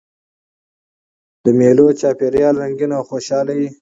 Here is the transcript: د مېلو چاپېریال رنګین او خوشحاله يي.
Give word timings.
د 1.43 1.45
مېلو 1.59 1.87
چاپېریال 1.99 2.55
رنګین 2.63 2.91
او 2.97 3.03
خوشحاله 3.09 3.53
يي. 3.59 3.67